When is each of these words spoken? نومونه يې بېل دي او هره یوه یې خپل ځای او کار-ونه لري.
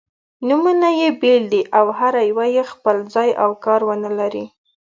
نومونه 0.47 0.89
يې 0.99 1.09
بېل 1.21 1.43
دي 1.53 1.61
او 1.77 1.85
هره 1.97 2.21
یوه 2.29 2.45
یې 2.55 2.63
خپل 2.73 2.97
ځای 3.13 3.29
او 3.43 3.49
کار-ونه 3.65 4.09
لري. 4.19 4.45